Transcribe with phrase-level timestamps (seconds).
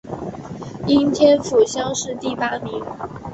[0.87, 2.83] 应天府乡试第八名。